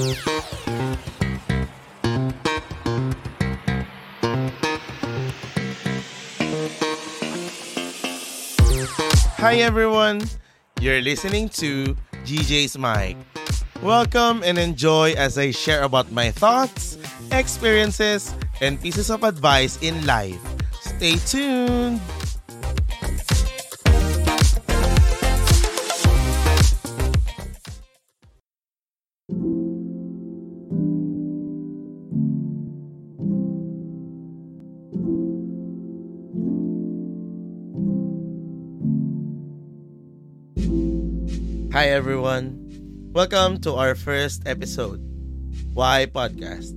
Hi 0.00 0.06
everyone! 9.60 10.24
You're 10.80 11.02
listening 11.02 11.50
to 11.60 11.94
GJ's 12.24 12.78
Mic. 12.78 13.18
Welcome 13.82 14.40
and 14.42 14.56
enjoy 14.56 15.12
as 15.20 15.36
I 15.36 15.50
share 15.50 15.82
about 15.82 16.10
my 16.10 16.30
thoughts, 16.30 16.96
experiences, 17.30 18.32
and 18.62 18.80
pieces 18.80 19.10
of 19.10 19.22
advice 19.22 19.76
in 19.82 20.06
life. 20.06 20.40
Stay 20.80 21.16
tuned! 21.28 22.00
Hi 41.80 41.96
everyone. 41.96 42.60
Welcome 43.16 43.64
to 43.64 43.72
our 43.80 43.96
first 43.96 44.44
episode. 44.44 45.00
Why 45.72 46.04
podcast? 46.04 46.76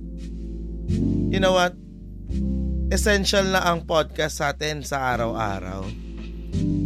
You 1.28 1.44
know 1.44 1.52
what? 1.52 1.76
Essential 2.88 3.44
na 3.52 3.68
ang 3.68 3.84
podcast 3.84 4.40
sa 4.40 4.56
atin 4.56 4.80
sa 4.80 5.12
araw-araw. 5.12 5.84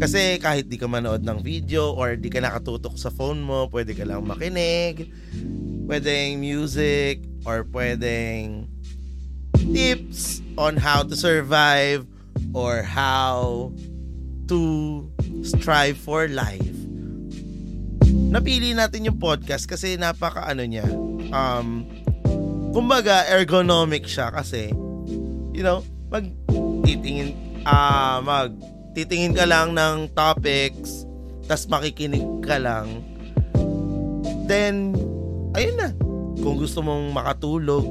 Kasi 0.03 0.43
kahit 0.43 0.67
di 0.67 0.83
ka 0.83 0.91
manood 0.91 1.23
ng 1.23 1.47
video 1.47 1.95
or 1.95 2.19
di 2.19 2.27
ka 2.27 2.43
nakatutok 2.43 2.99
sa 2.99 3.15
phone 3.15 3.39
mo, 3.39 3.71
pwede 3.71 3.95
ka 3.95 4.03
lang 4.03 4.27
makinig. 4.27 5.15
Pwedeng 5.87 6.43
music 6.43 7.23
or 7.47 7.63
pwedeng 7.71 8.67
tips 9.55 10.43
on 10.59 10.75
how 10.75 11.07
to 11.07 11.15
survive 11.15 12.03
or 12.51 12.83
how 12.83 13.71
to 14.51 15.07
strive 15.47 15.95
for 15.95 16.27
life 16.27 16.78
napili 18.29 18.77
natin 18.77 19.09
yung 19.09 19.19
podcast 19.19 19.65
kasi 19.65 19.97
napaka 19.97 20.45
ano 20.45 20.63
niya. 20.65 20.85
Um, 21.33 21.89
kumbaga, 22.77 23.25
ergonomic 23.29 24.05
siya 24.05 24.29
kasi, 24.29 24.73
you 25.57 25.65
know, 25.65 25.81
mag 26.13 26.29
titingin, 26.85 27.33
ah, 27.65 28.21
uh, 28.21 28.25
mag 28.25 28.53
titingin 28.93 29.33
ka 29.33 29.49
lang 29.49 29.73
ng 29.73 30.13
topics, 30.13 31.09
tas 31.49 31.65
makikinig 31.69 32.25
ka 32.45 32.61
lang. 32.61 33.01
Then, 34.49 34.97
ayun 35.57 35.77
na. 35.77 35.91
Kung 36.39 36.57
gusto 36.61 36.81
mong 36.85 37.13
makatulog, 37.13 37.85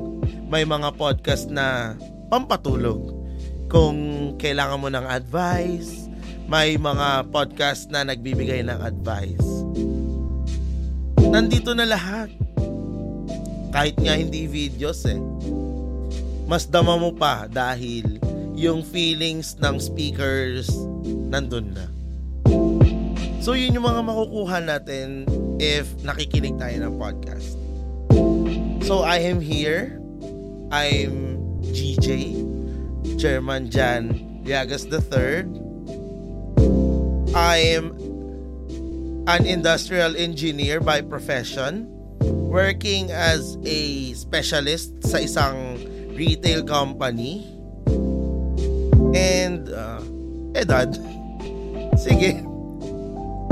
may 0.48 0.64
mga 0.64 0.96
podcast 0.96 1.52
na 1.52 1.98
pampatulog. 2.32 3.14
Kung 3.68 3.98
kailangan 4.40 4.80
mo 4.80 4.88
ng 4.88 5.06
advice, 5.06 6.08
may 6.48 6.80
mga 6.80 7.28
podcast 7.30 7.92
na 7.92 8.08
nagbibigay 8.08 8.64
ng 8.64 8.80
advice 8.80 9.47
nandito 11.32 11.76
na 11.76 11.86
lahat. 11.86 12.32
Kahit 13.72 14.00
nga 14.00 14.16
hindi 14.16 14.48
videos 14.48 15.04
eh. 15.06 15.20
Mas 16.48 16.64
dama 16.64 16.96
mo 16.96 17.12
pa 17.12 17.46
dahil 17.52 18.18
yung 18.58 18.82
feelings 18.82 19.60
ng 19.60 19.78
speakers 19.78 20.72
nandun 21.30 21.76
na. 21.76 21.86
So 23.44 23.54
yun 23.54 23.76
yung 23.76 23.86
mga 23.86 24.02
makukuha 24.04 24.58
natin 24.64 25.28
if 25.60 25.88
nakikinig 26.02 26.56
tayo 26.58 26.76
ng 26.84 26.94
podcast. 26.96 27.56
So 28.88 29.04
I 29.04 29.20
am 29.28 29.44
here. 29.44 30.00
I'm 30.72 31.38
GJ, 31.72 32.36
Chairman 33.20 33.72
Jan 33.72 34.16
Liagas 34.44 34.88
III. 34.88 35.48
I 37.36 37.78
am 37.78 38.07
an 39.28 39.44
industrial 39.44 40.16
engineer 40.16 40.80
by 40.80 41.04
profession, 41.04 41.92
working 42.48 43.12
as 43.12 43.60
a 43.68 44.16
specialist 44.16 45.04
sa 45.04 45.20
isang 45.20 45.84
retail 46.16 46.64
company. 46.64 47.44
And, 49.12 49.68
uh, 49.68 50.00
edad, 50.56 50.96
sige, 52.08 52.40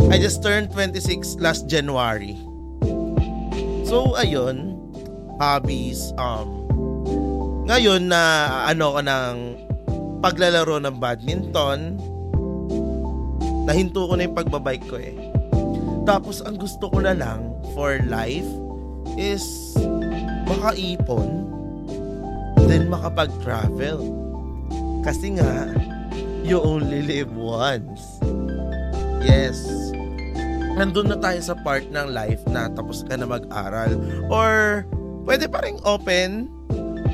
I 0.08 0.16
just 0.16 0.40
turned 0.40 0.72
26 0.72 1.44
last 1.44 1.68
January. 1.68 2.40
So, 3.84 4.16
ayun, 4.16 4.80
hobbies, 5.44 6.16
um, 6.16 6.64
ngayon 7.68 8.08
na 8.08 8.48
ano 8.72 8.96
ko 8.96 9.02
ng 9.04 9.36
paglalaro 10.24 10.80
ng 10.88 10.96
badminton, 11.04 12.00
nahinto 13.68 14.08
ko 14.08 14.16
na 14.16 14.24
yung 14.24 14.38
pagbabike 14.40 14.88
ko 14.88 14.96
eh. 14.96 15.35
Tapos 16.06 16.46
ang 16.46 16.62
gusto 16.62 16.88
ko 16.94 17.02
na 17.02 17.18
lang 17.18 17.52
for 17.74 17.98
life 18.06 18.48
is 19.18 19.74
makaipon 20.46 21.46
then 22.68 22.90
makapag-travel. 22.90 24.02
Kasi 25.06 25.38
nga, 25.38 25.70
you 26.42 26.58
only 26.58 27.06
live 27.06 27.30
once. 27.38 28.02
Yes. 29.22 29.62
Nandun 30.76 31.14
na 31.14 31.18
tayo 31.22 31.40
sa 31.40 31.56
part 31.62 31.86
ng 31.88 32.10
life 32.12 32.42
na 32.50 32.68
tapos 32.74 33.06
ka 33.06 33.16
na 33.16 33.30
mag-aral. 33.30 33.96
Or, 34.28 34.84
pwede 35.24 35.48
pa 35.48 35.64
rin 35.64 35.78
open 35.86 36.50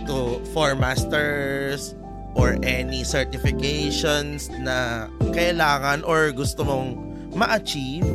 to 0.08 0.42
for 0.56 0.74
masters 0.74 1.94
or 2.34 2.56
any 2.64 3.04
certifications 3.04 4.48
na 4.64 5.08
kailangan 5.36 6.02
or 6.08 6.32
gusto 6.32 6.64
mong 6.64 6.96
ma-achieve 7.36 8.08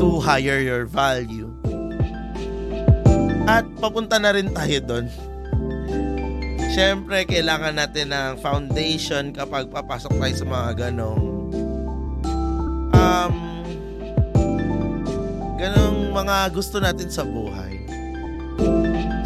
to 0.00 0.16
higher 0.16 0.56
your 0.64 0.88
value. 0.88 1.52
At 3.44 3.68
papunta 3.76 4.16
na 4.16 4.32
rin 4.32 4.48
tayo 4.48 4.80
doon. 4.80 5.06
Siyempre, 6.72 7.28
kailangan 7.28 7.76
natin 7.76 8.08
ng 8.08 8.40
foundation 8.40 9.36
kapag 9.36 9.68
papasok 9.68 10.16
tayo 10.16 10.34
sa 10.40 10.46
mga 10.48 10.70
ganong 10.88 11.52
um, 12.96 13.34
ganong 15.60 16.00
mga 16.16 16.36
gusto 16.56 16.80
natin 16.80 17.12
sa 17.12 17.20
buhay. 17.20 17.84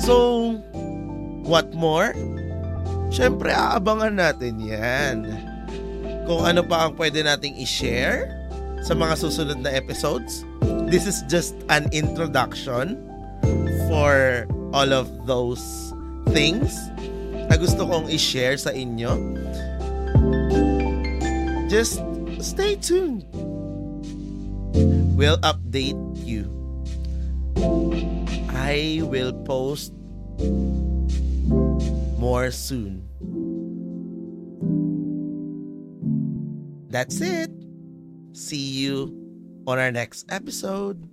So, 0.02 0.58
what 1.46 1.70
more? 1.70 2.10
Siyempre, 3.14 3.54
aabangan 3.54 4.18
natin 4.18 4.58
yan. 4.58 5.30
Kung 6.26 6.42
ano 6.42 6.66
pa 6.66 6.88
ang 6.88 6.98
pwede 6.98 7.22
nating 7.22 7.62
i-share 7.62 8.43
sa 8.84 8.92
mga 8.92 9.16
susunod 9.16 9.58
na 9.64 9.72
episodes 9.72 10.44
this 10.92 11.08
is 11.08 11.24
just 11.26 11.56
an 11.72 11.88
introduction 11.90 13.00
for 13.88 14.46
all 14.72 14.92
of 14.92 15.08
those 15.26 15.92
things 16.30 16.76
na 17.48 17.56
gusto 17.56 17.84
kong 17.86 18.08
i-share 18.08 18.56
sa 18.56 18.72
inyo. 18.72 19.14
Just 21.68 22.00
stay 22.40 22.76
tuned. 22.76 23.24
We'll 25.14 25.38
update 25.46 25.98
you. 26.26 26.50
I 28.50 29.02
will 29.06 29.32
post 29.46 29.94
more 32.18 32.50
soon. 32.50 33.06
That's 36.90 37.20
it. 37.20 37.63
See 38.34 38.56
you 38.56 39.62
on 39.64 39.78
our 39.78 39.92
next 39.92 40.26
episode. 40.28 41.08